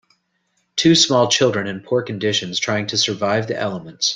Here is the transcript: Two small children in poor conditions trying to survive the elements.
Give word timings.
Two 0.77 0.95
small 0.95 1.27
children 1.27 1.67
in 1.67 1.79
poor 1.81 2.01
conditions 2.01 2.59
trying 2.59 2.87
to 2.87 2.97
survive 2.97 3.45
the 3.45 3.55
elements. 3.55 4.09